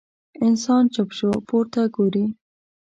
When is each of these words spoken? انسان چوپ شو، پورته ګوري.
انسان 0.45 0.83
چوپ 0.93 1.09
شو، 1.17 1.29
پورته 1.47 1.81
ګوري. 1.95 2.25